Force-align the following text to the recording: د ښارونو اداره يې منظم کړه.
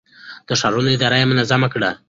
د 0.47 0.49
ښارونو 0.59 0.89
اداره 0.95 1.17
يې 1.19 1.25
منظم 1.31 1.61
کړه. 1.73 1.91